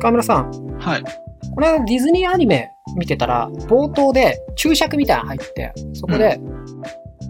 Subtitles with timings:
[0.00, 1.04] 河村さん、はい。
[1.54, 6.40] この間ディズニーアニメ見てたら、冒頭で注釈みたいなの入って、そこで、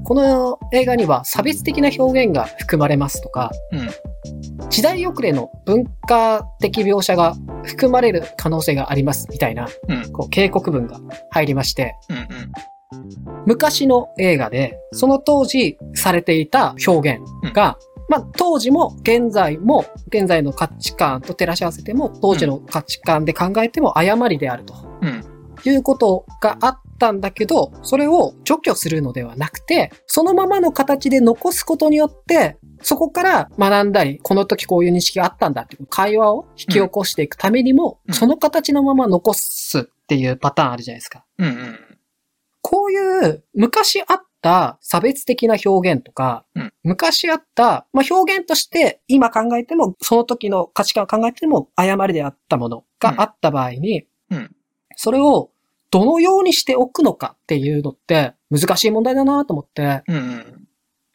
[0.04, 3.50] この映画には差別的な表現が含まれますとか、
[4.68, 7.34] 時代遅れの文化的描写が
[7.64, 10.12] 含まれる可能性がありますみたいな、うん。
[10.12, 11.00] こう警告文が
[11.30, 12.16] 入りまして、うん。
[12.16, 12.26] うん。
[13.46, 17.20] 昔の映画で、その当時されていた表現
[17.54, 24.74] が、まあ当時も現在も、現在の価値観と照らし合わせても、当時の価値観で考えても誤りであると。
[25.02, 25.24] うん。
[25.64, 41.24] いうことがあったんだけど、それを除去するのではなくて、そのままの形で残すことによって、そこから学んだり、この時こういう認識があったんだっていう会話を引き起こしていくためにも、うんその形のまま残すっていうパターンあるじゃないですか。
[41.38, 41.46] うん。
[41.46, 41.78] うん。
[42.62, 54.54] こういう昔あった差別的な表現とか、うん昔あった、まあ、表現として今考えても、その時の価値観を考えても誤りであったものがあった場合に、うん
[54.96, 55.50] それを
[55.90, 60.16] どのようにしておくのかっていうのって難しい問題だなと思って、うん。
[60.16, 60.59] うん。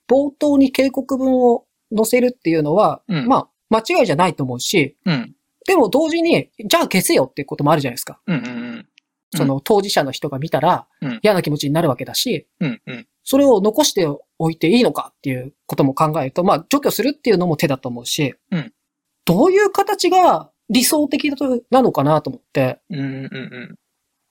[0.08, 5.36] 冒頭に警告文を載せるっていうのは、うんまあ、間違いじゃないと思うし、うん。
[5.68, 8.20] でも同時に、じゃあ消せよっていうこともあるじゃないですか。
[8.28, 8.36] うん。
[8.36, 8.88] うん。
[9.36, 12.82] その当事者の人が見たらうん嫌な気持ちになるわけだし、うん。
[12.86, 13.08] うん。
[13.24, 18.72] それを残しておいていいのかっていうことも考えると、まあ除去するっていうのも手だと思うし、うん
[19.26, 21.32] どういう形が理想的
[21.72, 23.00] なのかなと思って、うん。
[23.00, 23.06] うん。
[23.06, 23.76] うん。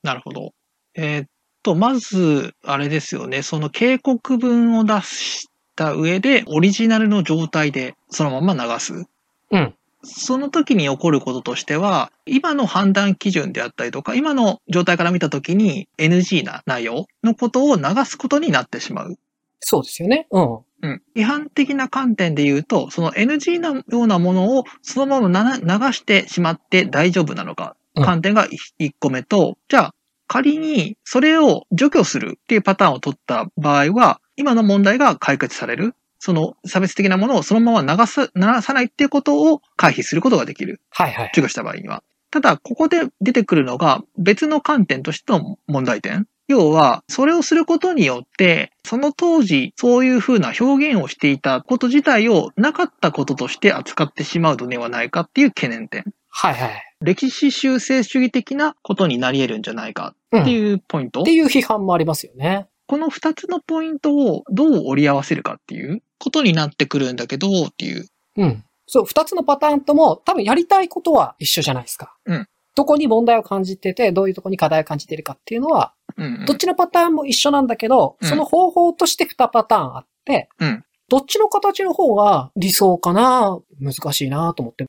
[0.04, 0.52] なるほど。
[0.94, 1.26] えーっ
[1.64, 3.42] と、まず、あれですよね。
[3.42, 9.06] その警告文を出した上で、オリジナルの状態でそのまま流す。
[9.50, 9.74] うん。
[10.02, 19.16] その時に起こることとしては、今の判断基準であったりとか、今の状態から見た時に NG な内容のことを流すことになってしまう。
[19.60, 20.26] そうですよね。
[20.30, 20.58] うん。
[20.82, 21.02] うん。
[21.14, 28.48] 違反的な観点で言うと、その NG なようなものをそのままな流してしまって大丈夫なのか、うん観点が
[28.80, 29.94] 1個目と、じゃあ
[30.26, 35.94] 仮にそれを除去するっていうパターンを取った場合は、今の問題が解決される。
[36.18, 40.80] その差別的なものをそのまま流す、流さないっていうことを回避することができる。
[40.90, 41.32] はいはい。
[41.34, 42.02] 除去した場合には。
[42.30, 46.26] ただ、ここで出てくるのが別の観点としての問題点。
[46.48, 56.04] 要は、それをすることによって、その当時、そういうふうな表現をしていたこと自体をなかったこととして扱ってしまうのではないかっていう懸念点。
[56.28, 56.70] はいはい。
[57.00, 60.42] 歴史修正主義的なことになり得るんじゃないかうん。
[60.42, 61.22] ってっいうポイント。
[61.22, 62.66] ていう批判もありますよね。
[62.86, 68.06] この二つのポイントをどう折り合わせるかっていうことになってくるんだけど、っていう。
[68.36, 68.64] うん。
[68.86, 72.14] そう、二つのパターンとも多分やりたいことは一緒じゃないですか。
[72.26, 72.48] うん。
[72.74, 84.86] どこに問題を感じてて、どういうとこに課題を感じているかっていうのは、うんうんどっちのパターンも一緒なんだけど、うんその方法として2パターンあって、うんどっちの形の方が理想かな難しいなと思って。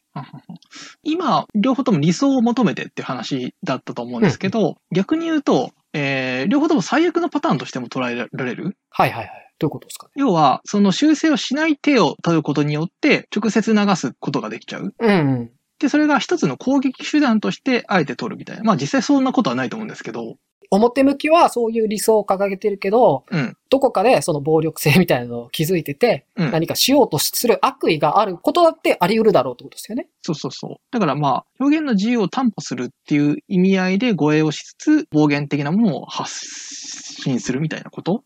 [1.03, 8.77] 今、両方とも理想を求めてっていう話だったと思うんですけど、逆に言うと、えー両方とも最悪のパターンとしても捉えられる。
[8.89, 9.51] はいはいはい。
[9.57, 10.11] どういうことですかね？
[10.15, 14.93] 要は、その修正をしない手を取ることによって、直接流すことができちゃう。
[14.99, 15.13] うん、う
[15.45, 15.51] ん。
[15.79, 18.63] で、それが一つの攻撃手段として、あえて取るみたいな。
[18.63, 20.35] まあ実際そんなことはないと思うんですけど、
[20.71, 23.57] 表向きはそういう理想を掲げてるけど、うん。
[23.69, 26.51] どこかでその暴力性みたいなのを気づいてて、うん。
[26.51, 30.07] 何かしようとする悪意があることだってあり得るだろうってことですよね。
[30.21, 30.75] そうそうそう。
[30.91, 38.23] だからまあ、表現の自由を担保するっていう意味合いで護衛をしつつ、暴言的なものを発信するみたいなこと？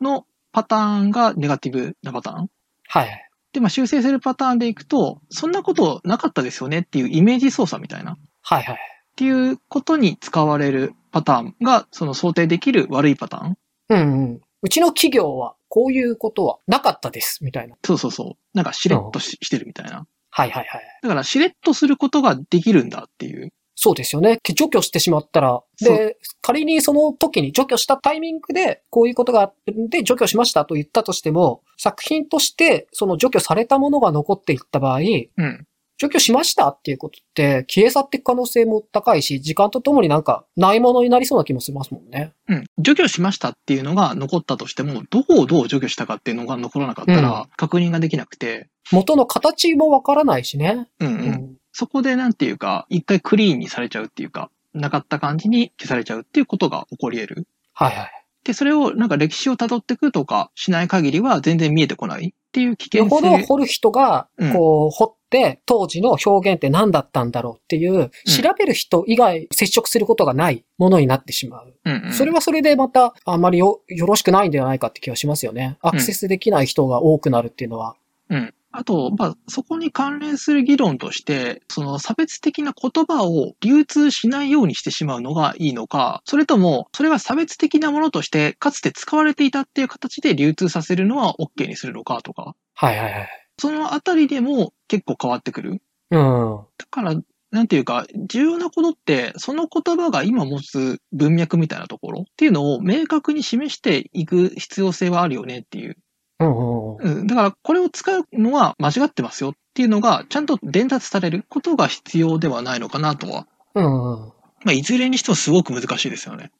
[0.00, 2.50] のパターンがネガティブなパターン？
[2.88, 3.30] はいはい。
[3.52, 8.12] で、まあ修正するパターンでいくと、そんなことなかったですよねっていうイメージ操作みたいな。
[8.12, 8.78] っはいはい。
[9.16, 13.58] ていうことに使われるパターンが、その想定できる悪いパターン。
[13.88, 14.40] うん、うん。
[14.62, 17.76] うちの企業はこういうことはなかったです、みたいな。
[17.84, 18.56] そうそうそう。
[18.56, 20.06] なんかしれっとししてるみたいな。
[20.30, 20.82] はいはいはい。
[21.02, 23.52] だからしれっとすることができるんだっていう。
[23.74, 24.38] そうですよね。
[24.54, 35.66] 除去してしまったら、そで、仮にその時に除去したタイミングで、こういうことがあってんで除去しましたと言ったとしても、作品としてその除去されたものが残っていった場合、うん。
[35.98, 42.34] 除去しましたっていうことって消え去っていく可能性も高いし、時間とともになんかないものになりそうな気もしますもんね。
[42.48, 42.64] うん。
[42.78, 50.88] 除去しましたっていうのが残ったとしても、どこをどう除去したかっていうのが残らなかったら、確認ができなくて、元の形もわからないしね。
[51.00, 51.10] うんう。
[51.10, 51.56] うんん。
[51.72, 57.48] そこでなんていうか、一回クリーンにされちゃうっていうか、なかった感じに消されちゃうっていうことが起こり得る。
[57.72, 58.25] はいはい。
[58.46, 63.44] で、それをなんか歴史を辿っていくとかしない限りは全然見えてこないっていう危険よほど性。
[63.44, 71.74] 掘る人が、こう、掘って、当時の表現って何だったんだろうっていう、調べる人以外接触することがないものになってしまう。
[71.84, 75.76] うんうんそれはそれでまた、あんまりよ、よろしくないんではないかって気がしますよね。
[75.80, 77.96] アクセスできない人が多くなるっていうのは。
[78.30, 78.54] うん。
[78.78, 93.28] あと、まあ、そこに関連する議論として、その差別的な言葉を流通しないようにしてしまうのがいいのか、それとも、それが差別的なものとして、かつて使われていたっていう形で流通させるのは OK にするのかとか、はいはいはい。
[93.58, 95.80] そのあたりでも結構変わってくる。
[96.10, 96.60] うん。
[96.76, 97.14] だから、
[97.50, 105.96] なんていうか、重要なことって、その言葉が今持つ文脈みたいなところっていうのを明確に示していく必要性はあるよねっていう。
[106.40, 107.18] うんうんうん。
[107.20, 107.26] うん。
[107.26, 113.46] だから、これを使うのは間違ってますよっていうのが、ちゃんと伝達されることが必要ではないのかなとは。
[113.74, 114.32] うんうん。
[114.64, 116.50] まあ、いずれにしてもすごく難しいですよね。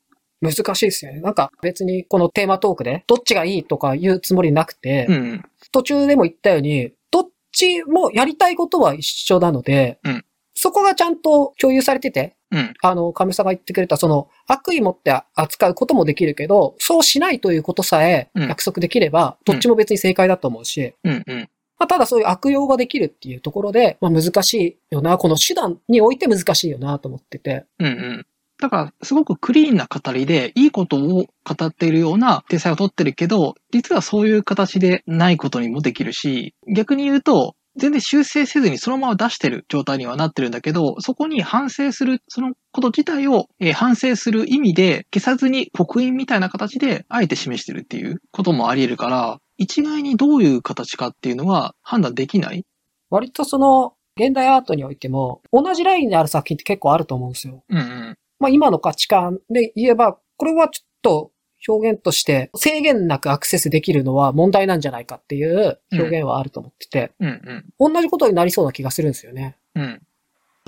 [0.40, 1.20] 難しいですよね。
[1.20, 5.42] なんか別にこのテーマトークでどっちがいいとか言うつもりなくて、うん。
[5.72, 10.24] 途中でも言ったように、どっちもやりたいことは一緒なので、うん
[10.58, 12.74] そこがちゃんと共有されてて、うん。
[12.82, 21.24] あの、亀さんが言ってくれた、その、悪意持って扱うこともできるけど、そうしないということさえうん約束できれば、どっちも別に正解だと思うし、うん。
[21.26, 21.48] うん。
[21.78, 27.66] まあ、ただそういう悪用ができるっていうところで、まあ、難しいよな、この手段において難しいよなと思ってて。
[27.78, 27.86] うん。
[27.86, 28.26] うん。
[28.58, 52.64] だから、すごくクリーンな語りで、いいことを語っているような体裁をとってるけど、実はそういう形でないことにもできるし、逆に言うと、全然修正せずにそのまま出してる状態にはなってるんだけど、そこに反省する、そのこと自体を、えー反省する意味で消さずに刻印みたいな形であえて示してるっていうこともあり得るから、一概にどういう形かっていうのは判断できない。
[53.10, 57.62] 割とその、現代アートにおいても、同じラインにある作品って結構あると思うんですよ。
[57.68, 58.18] うんうん。
[58.38, 61.30] まあ今の価値観で言えば、これはちょっと
[61.68, 67.94] 表現として制限なくアクセスできるのは問題なんじゃないかっていう表現はあると思ってて、うんうん。
[67.94, 69.56] 同じことになりそうな気がするんですよね。
[69.74, 70.02] うん。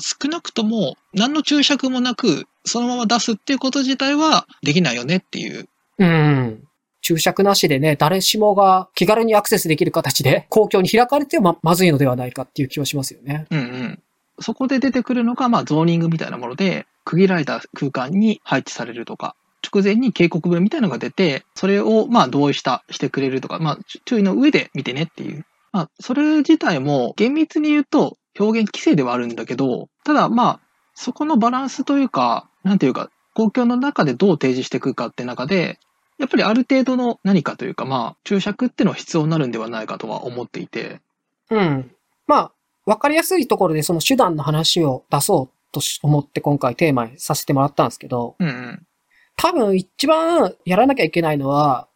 [0.01, 5.69] 少なくとも、何の注釈もなく、そのまま出すっていうこと自体はできないよねっていう。
[5.99, 6.65] うん。
[7.01, 13.47] 注釈なしでね、誰しもが気軽にアクセスできる形で公共に開かれてはままずいのではないかっていう気はしますよね。
[13.51, 14.03] うんうん。
[14.41, 19.35] そこで出てくるのが、まあ、ゾーニングみたいなもので、区切られた空間に配置されるとか、
[19.73, 25.45] 直前に警告文みたいなのが出て、それを、まあ、同意した、してくれるとか、まあ、注意の上で見てねっていう。
[25.73, 30.61] まあ、それ自体も、厳密に言うと、表現規制ではあるんだけど、ただ、まあ、
[30.95, 35.79] そこのバランスというか、なんていうか、公共の中でどう提示していくかって中で、
[36.19, 41.01] やっぱりある程度の何かというか、まあ、注釈っていうのは必要になるんではないかとは思っていて。
[41.51, 41.91] うん。
[42.27, 42.53] まあ、
[42.85, 48.87] わかりやすいところでその手段の話を出そうとし思って今回テーマにさせてもらったんですけど、うんうん。
[49.39, 51.89] 多分一番やらなきゃいけないのは、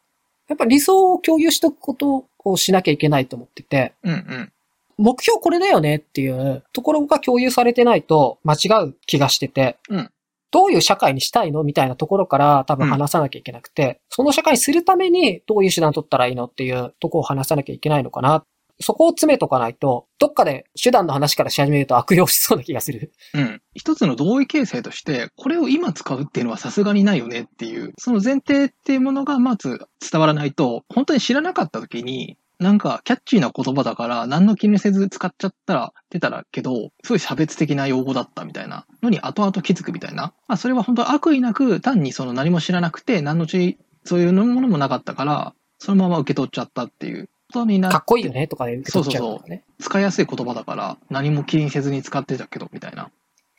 [0.49, 4.53] やっぱ理想を共有しておくことをしなきゃいけないと思ってて、うんうん。
[4.97, 10.11] 目標これだよねっていうところが共有されてないと間違う気がしてて、うん
[10.53, 18.45] どういう社会にしたいのみたいなところから多分話さなきゃいけなくて、その社会にするためにどういう手段取ったらいいのっていうところを話さなきゃいけないのかな。
[18.83, 23.13] そこを詰めとかないと、どっかで手段の話からし始めると悪用しそうな気がする。
[23.35, 23.63] うん。
[23.75, 40.33] 一つの同意形成として、これを今使うっていうのはさすがにないよねっていう、その前提っていうものがまず伝わらないと、本当に知らなかった時に、なんかキャッチーな言葉だから何の気にせず使っちゃったら出たらけど、すごい差別的な用語だったみたいなのに後々気づくみたいな。
[40.47, 49.65] まあそれは本当悪意なく単にその何も知らなくて何の注意、そういうものもなかったから、そのまま受け取っちゃったっていうことになかっこいいよねとかで受け取っちゃうからね。
[49.79, 53.11] 使いやすい言葉だから何も気にせずに使ってたけどみたいな。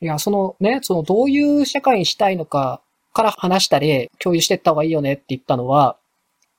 [0.01, 2.81] いや、そのね、そのどういう社会にしたいのか
[3.13, 5.97] から話したり、共有していった方がいいよねって言ったのは、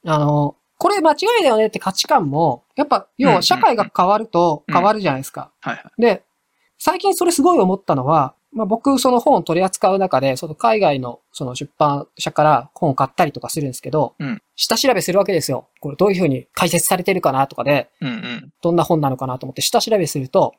[0.06, 5.50] あの、これ間違いだよねって価値観も、やっぱ、要は社会が変わると変わるじゃないですか。
[5.98, 6.22] で、
[6.78, 15.66] 最近それすごい思ったのは、まあ、僕、その本を取り扱う中で、その海外のその出版社から本を買ったりとかするんですけど、うん下調べするわけですよ。
[15.80, 18.52] これどういうふうに解説されてるかなとかで、うんうん。
[18.62, 20.54] どんな本なのかなと思って下調べすると、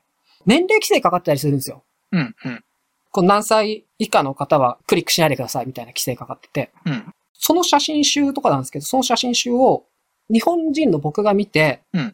[0.45, 1.83] 年齢規制かかってたりするんですよ。
[2.11, 2.63] うんうん。
[3.11, 7.13] こう何歳以下の方はクリックしないでくださいみたいな規制かかってて、うん。
[7.31, 9.85] その写真集とかなんですけど、その写真集を
[10.29, 12.13] 日本人の僕が見て、うん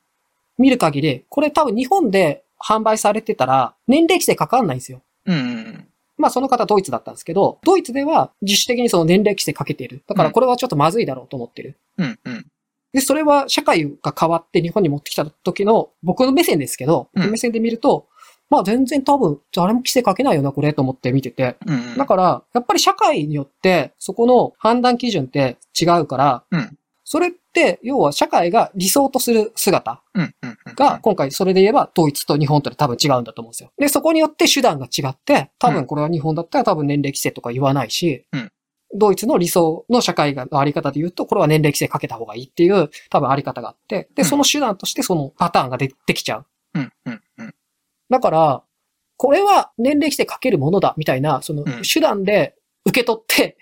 [0.57, 5.01] 見る限り、これ多分日本で販売されてたら年齢規制かかんないんですよ。
[5.25, 5.70] うんうん。
[6.21, 10.03] まあその方ドイツだったんですけど、ドイツでは自主的にその年齢規制かけている。
[10.07, 11.77] だからこれはちょっとまずいだろうと思ってる。
[11.97, 12.45] うんうん。
[12.93, 18.07] で、それは社会が変わって日本に持ってきた時の僕の目線ですけど、うん僕の目線で見ると、
[18.49, 21.57] まあ全然多分誰も規制かけないよな、これと思って見てて。
[21.65, 21.97] うん。
[21.97, 27.40] だから、やっぱり社会によって、そこの判断基準って違うから、うんそれって、
[27.83, 30.03] 要は社会が理想とする姿
[30.75, 33.71] が、、今回それで言えば統一と日本とで多分違うんだと思うんですよ。
[33.77, 38.51] で、そこによって手段が違って、多分これは日本だったら多分年齢規制とか言わないし、うん
[38.93, 46.45] ドイツの理想の社会があり方で言うと、これは年齢規制かけた方がいいっていう多分あり方があって、で、うんその手段としてそのパターンがでできちゃう。
[46.75, 46.91] うん。
[47.05, 47.21] うん。
[47.37, 47.55] うん。
[48.09, 48.63] だから、
[49.15, 52.55] これは年齢規制かけるものだみたいな、そのうん手段で
[52.85, 53.57] 受け取って。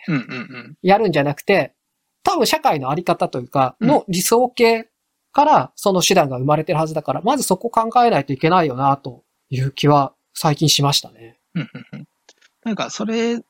[0.81, 1.73] やるんじゃなくて、
[2.23, 4.89] 多分社会のあり方というか、うんの理想形
[5.31, 11.39] からその手段が生まれてるはずだから、まずそこ考えないといけないよな、という気は最近しましたね。
[11.55, 11.69] うん。
[11.93, 12.07] うん。
[12.63, 13.41] なんか、それ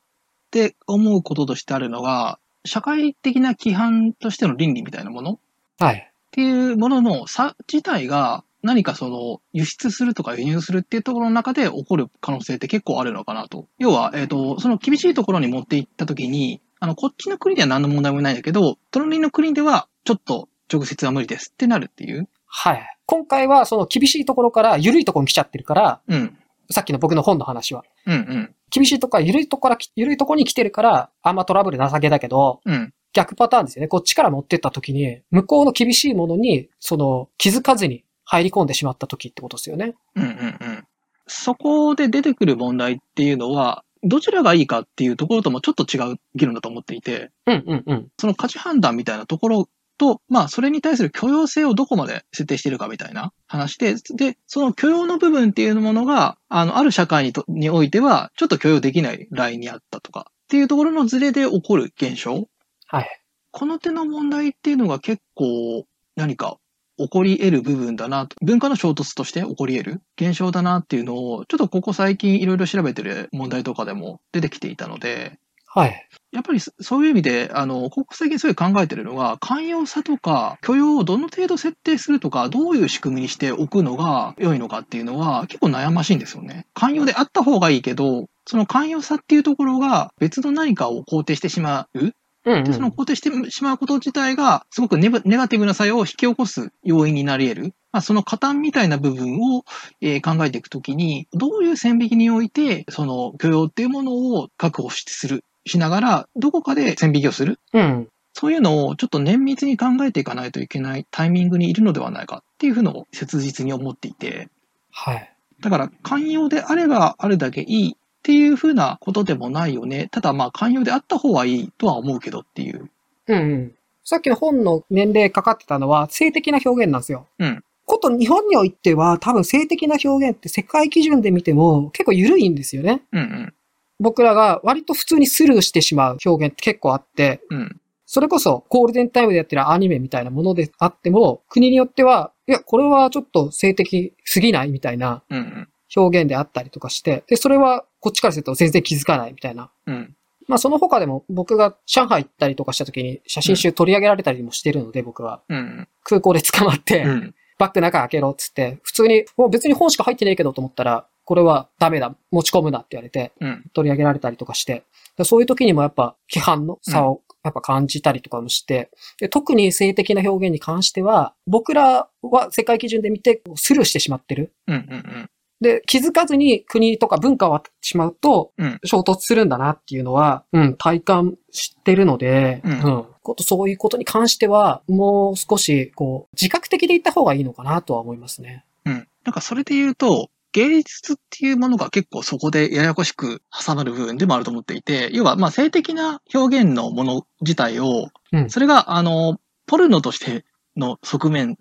[0.52, 5.40] で思うこととしてあるのが、社会的な規範としての倫理みたいなものっ
[5.80, 6.12] はい。
[6.32, 13.68] ていうものの差自体が何かその輸出するとか輸入するっていうところの中で起こる可能性って結構あるのかなと。
[13.78, 22.30] 要は、えっ、と、その厳しいところに持っていったときに、あの、こっちの国では何の問題もないんだけど、隣の国ではちょっと直接は無理ですってなるっていう。
[22.46, 22.98] はい。
[23.06, 26.38] 今回はその厳しいところから緩いところに来ちゃってるから、うん。
[26.72, 27.84] さっきの僕の本の話は。
[28.06, 28.56] うんうん。
[28.72, 32.94] 厳しいところから緩いところからき、緩いところに来てるから、あんまトラブルなさげだけど、うん。
[33.14, 33.88] 逆パターンですよね。
[33.88, 39.96] こっちから持ってった時に、向こうの厳しいものに、その、気づかずに入り込んでしまった時ってことですよね。
[40.16, 40.32] うんうんう
[40.72, 40.86] ん。
[41.26, 48.08] そこで出てくる問題っていうのは、どちらがいいかっていうところともちょっと違う議論だと思っていて、うんうんうん。
[48.18, 62.48] その価値判断みたいなところと、まあ、それに対する許容性をどこまで設定しているかみたいな話で、で、その許容の部分っていうものが、あの、ある社会にとにおいては、ちょっと許容できないラインにあったとか、っていうところのズレで起こる現象。
[62.88, 63.22] はい。
[63.52, 66.58] この手の問題っていうのが結構何か
[67.00, 75.40] 起こり得る部分だなと、文化の衝突として起こり得る現象だなっていうのを、ちょっとここ最近いろいろ調べてる問題とかでも出てきていたので、
[75.72, 76.08] はい。
[76.32, 86.66] やっぱりそそういう意味で、あの、ここ最近すごい考えてるのが、寛容さとか許容をどの程度設定するとか、どういう仕組みにしておくのが良いのかっていうのは結構悩ましいんですよね。
[86.74, 92.14] 寛容であった方がいいけど、その寛容さっていうところが別の何かを肯定してしまう
[92.50, 92.92] うん、うで、そのん。
[92.92, 97.74] 肯定してしまうこと自体が、すごくネガティブな作用を引き起こす要因になり得る。
[97.92, 99.64] まあ、その加担みたいな部分を、
[100.02, 107.60] えー考えていくときに、どういう線引きにおいて、その許容っていうものを確保しする、しながら、どこかで線引きをする。
[107.74, 108.08] うん。
[108.34, 114.50] そういうのをちょっと綿密に考えていかないといけないタイミングにいるのではないかっていうふうのを切実に思っていて、
[114.92, 115.36] はい。
[115.60, 120.10] だから寛容であればあるだけいいっていうふうなことでもないよね。
[120.12, 122.90] ただまあ寛容であった方がいいとは思うけどっていう。
[123.28, 123.76] うんうん。
[124.04, 127.28] さっきの本の年齢かかってたのは性的な表現なんですよ。
[127.40, 127.64] うん。
[127.86, 133.02] こと日本においては多分性的な表現って世界基準で見ても結構緩いんですよね。
[133.12, 133.54] うんうん。
[134.00, 137.80] 僕らが割と普通にスルーしてしまう表現って結構あって、うん。
[138.06, 145.68] それこそゴールデンタイムでやってるアニメみたいなものであっても、国によっては、いや、これはちょっと性的すぎないみたいなうんうん。
[145.96, 149.72] 表現であったりとかして、で、それはこっちからすると全然気づかないみたいな。
[149.86, 150.16] うん。
[150.48, 155.88] まあその他でも僕が上海行ったりとかした時に写真集取り上げられたりもしてるので、僕はうん。
[156.04, 157.36] 空港で捕まって、うん。
[157.60, 163.70] バッグ中開けろっつって、普通に、もう別に本しか入ってねえけどと思ったら、これはダメだ、持ち込むなって言われて、うん。
[163.74, 164.84] 取り上げられたりとかして、
[165.18, 174.54] でそういう時にもやっぱ批判の差をやっぱ感じたりとかもして、で特に性的な表現に関しては、僕らは世界基準で見てスルーしてしまってる。
[174.68, 174.76] うん。
[174.76, 175.30] うん。
[175.62, 178.80] で、気づかずに国とか文化を割ってしまうと、うん。
[178.86, 183.06] 衝突するんだなっていうのは、うん、体感してるので、うん
[183.42, 188.66] そういうことに関しては、もう少し、こう、自覚的で言った方がいいのかなとは思いますね。
[188.86, 189.08] うん。
[189.24, 201.58] なんかそれで言うと、芸術っていうものが結構そこでややこしく挟まる部分でもあると思っていて、要はまあ性的な表現のもの自体を、うんそれがあの、ポルノとしての側面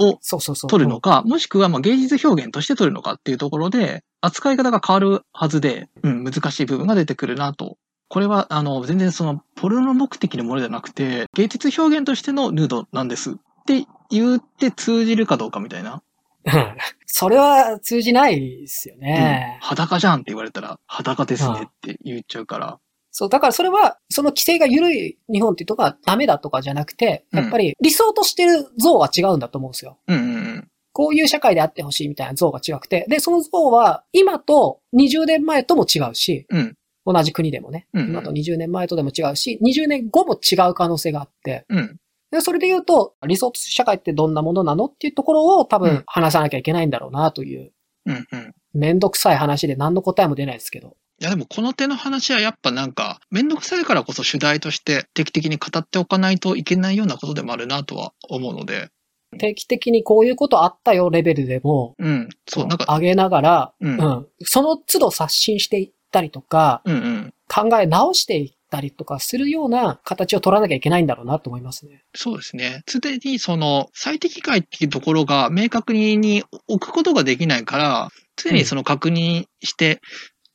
[0.00, 0.18] を。
[0.68, 7.76] 取るのか、もしくはまあ芸術表現として取るのかっていうところで、扱い方が変わるはずで、うん、難しい部分が出てくるなと。
[8.08, 13.34] これは、あの、全然その、ポルノ目的のものじゃなくて、芸術表現としてのヌードなんですっ
[13.66, 16.02] て言って通じるかどうかみたいな。
[16.44, 16.76] う ん
[17.06, 19.58] それは通じないですようんね。
[19.60, 22.78] 裸じゃんって言われたら、裸ですねって言っちゃうから。
[23.10, 29.98] そう、だからそれは、その規制が緩い日本っていうとこはダメだとかじゃなくて、やっぱり理想としてる像は違うんだと思うんですよ。
[30.06, 30.68] うんうんうん。
[30.92, 36.76] こういう社会であってほしいみたいな像が違くて、で、その像は今と20年前とも違うし、うん。
[37.06, 41.96] 同じ国でもね、うんうん今と20年前とでも違うし、20年後も違う可能性があって、うん。
[42.30, 47.72] でそれで言うと、理想社会ってどんなものなのっていうところを多うん分話さなきゃいけないんだろうなという。
[48.06, 48.54] うんうん。
[48.72, 50.96] めんどくさい話で何の答えも出ないですけど。
[51.20, 58.88] いやでもこの手の話はやっぱなんか、めんどくさいからこそ主題として定期的に語っておかないといけないようなことでもあるなとは思うので。
[59.38, 62.86] 定期的にこういうことあったよレベルでも、うん、そう、なんか。
[62.88, 72.02] 上げながら、うん、うん、その都度刷新していったりとか、うんうん、考え直していったりとかするような形を取らなきゃいけないんだろうなと思いますね。
[72.14, 72.82] そうですね。
[72.88, 80.00] すでにその最適解っていうところが明確に置くことができないから、常にその確認して、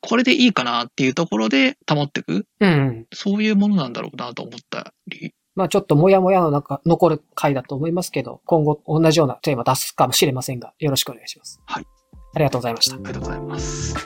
[0.06, 2.46] これでいいかなっていうところで保っていく？
[2.60, 5.34] うん、そういうものなんだろうなと思ったり。
[5.56, 11.60] まあちょっともやもやの中、残る回だと思いますけど、今後同じようなテーマ出すかもしれませんが、よろしくお願いします。
[11.66, 11.86] はい。
[12.34, 12.96] ありがとうございました。
[12.96, 13.96] ありがとうございます。